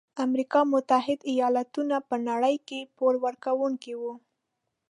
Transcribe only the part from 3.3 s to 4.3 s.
کوونکي وو.